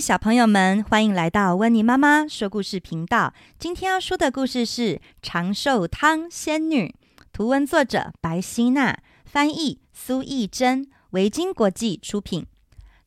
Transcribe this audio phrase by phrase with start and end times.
[0.00, 3.34] 小朋友们，欢迎来到温妮妈妈说故事频道。
[3.58, 6.86] 今天要说的故事是《长寿汤仙女》，
[7.32, 12.42] 图文作者白希娜，翻译苏艺珍，维京国际出品。《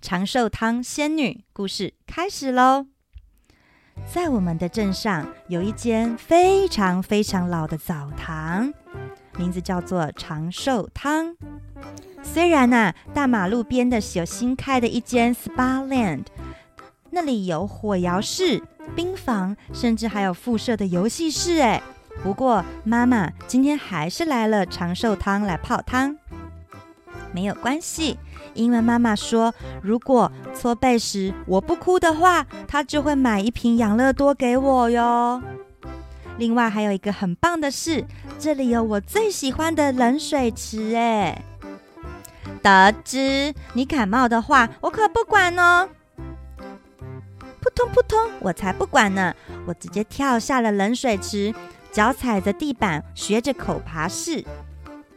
[0.02, 2.86] 长寿汤仙女》故事开始喽！
[4.06, 8.72] 在我们的镇上有一间非常非常老的澡堂，
[9.38, 11.36] 名字叫做长寿汤。
[12.22, 16.26] 虽然呐、啊，大马路边的有新开的一间 SPA Land。
[17.16, 18.60] 那里有火窑室、
[18.96, 21.62] 冰房，甚至还有附设的游戏室。
[21.62, 21.80] 哎，
[22.24, 26.18] 不过妈妈今天还是来了长寿汤来泡汤。
[27.32, 28.18] 没有关系，
[28.56, 29.54] 因为妈妈说，
[29.84, 35.40] 如果搓背时我不哭的话，她就会买一瓶养乐多给我哟。
[36.40, 38.04] 另外还有一个很棒的是，
[38.40, 40.96] 这里有我最喜欢的冷水池。
[40.96, 41.44] 哎，
[42.64, 45.88] 得知你感冒的话，我可不管哦。
[47.74, 49.34] 扑通扑通，我才不管呢！
[49.66, 51.54] 我直接跳下了冷水池，
[51.92, 54.46] 脚踩着地板，学着口爬式，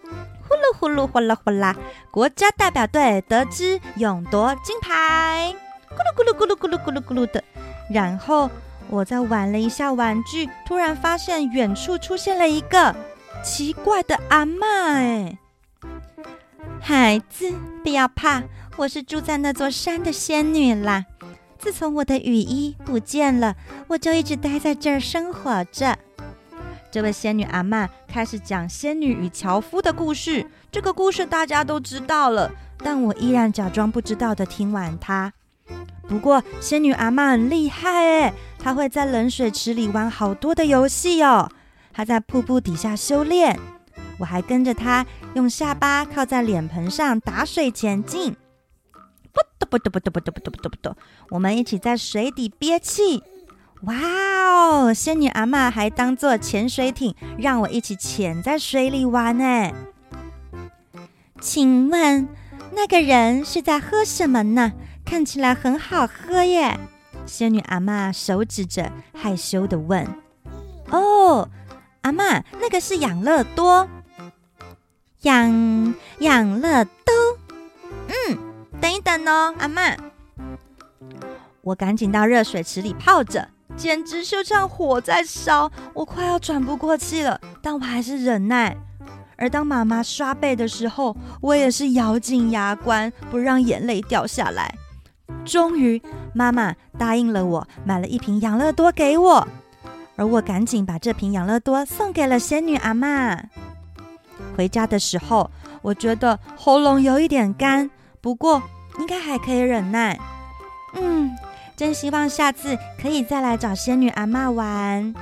[0.02, 1.76] 呼噜呼噜，哗啦哗啦，
[2.10, 5.54] 国家代表队得知勇夺金牌，
[5.90, 7.44] 咕噜咕噜咕噜咕噜咕噜咕噜的。
[7.90, 8.50] 然后
[8.88, 12.94] 我再玩了一下玩具，突然发现远处出现了一个
[13.44, 14.64] 奇怪的阿嬷。
[14.64, 15.38] 哎，
[16.80, 17.52] 孩子
[17.84, 18.42] 不要怕，
[18.76, 21.04] 我是住在那座山的仙女啦。
[21.66, 23.56] 自从我的雨衣不见了，
[23.88, 25.98] 我就一直待在这儿生活着。
[26.92, 30.48] 这位仙女阿嬷开始讲仙女与樵夫的故事。
[30.70, 35.32] 这个故事大家都知道了，但我依然假装不知道的听完它。
[36.06, 41.50] 不过仙女阿嬷很厉害诶，她会在冷水池里玩好多的游戏哦。
[41.92, 43.58] 她在瀑布底下修炼，
[44.20, 48.36] 我还跟着她用下巴靠在脸盆上打水前进。
[49.36, 50.96] 不嘟不嘟不嘟不嘟不嘟不嘟不嘟，
[51.28, 53.22] 我们一起在水底憋气。
[53.82, 54.94] 哇哦！
[54.94, 59.70] 仙女阿嬷还当做潜水艇，让我一起潜在水里玩呢。
[61.38, 62.26] 请问
[62.72, 64.72] 那个人是在喝什么呢？
[65.04, 66.80] 看起来很好喝耶。
[67.26, 70.08] 仙女阿嬷手指着，害羞地问
[70.90, 71.50] ：“哦，
[72.00, 73.86] 阿嬷，那个是养乐多。
[75.20, 76.86] 养养乐。”。
[78.86, 79.96] 等一等哦，阿嬷，
[81.62, 88.76] 我赶紧到热水池里泡着，简直就像火在烧，我快要喘不过气了，但我还是忍耐。
[89.36, 94.72] 而当妈妈刷背的时候，我也是咬紧牙关，不让眼泪掉下来。
[95.44, 96.00] 终于，
[96.32, 99.48] 妈妈答应了我，买了一瓶养乐多给我，
[100.14, 103.36] 而我赶紧把这瓶养乐多送给了仙女阿嬷。
[104.56, 105.50] 回家的时候，
[105.82, 107.90] 我觉得喉咙有一点干。
[108.22, 108.60] 不过
[108.98, 110.18] 应该还可以忍耐，
[110.94, 111.36] 嗯，
[111.76, 115.14] 真希望下次可以再来找仙女阿嬷玩。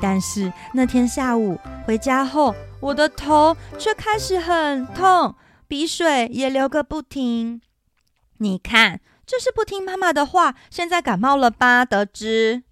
[0.00, 5.34] 但是那天下午回家后，我的头却开始很痛，
[5.66, 7.60] 鼻水也流个不停。
[8.38, 11.84] 你看，这是不听妈妈的话，现在感冒了吧？
[11.84, 12.62] 得知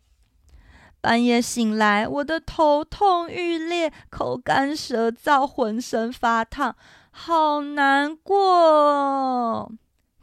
[1.01, 6.77] 半夜醒来，我的头痛欲裂，口干舌燥，浑身发烫。
[7.11, 9.73] 好难过，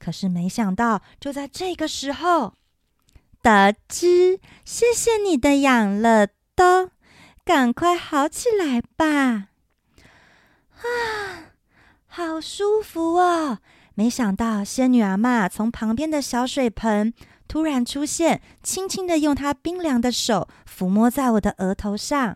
[0.04, 2.56] 可是没想到，就在这个时候，
[3.42, 6.92] 得知，谢谢你的养乐多，
[7.46, 9.48] 赶快好起来吧！
[10.82, 11.54] 啊，
[12.06, 13.60] 好舒服哦！
[13.94, 17.14] 没想到仙女阿嬷从旁边的小水盆
[17.48, 22.36] 突然出现，轻轻地用她冰凉的手抚摸在我的额头上。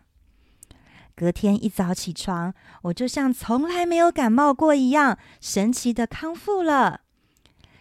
[1.14, 2.54] 隔天一早起床，
[2.84, 7.02] 我就像从来没有感冒过一样，神奇的康复了。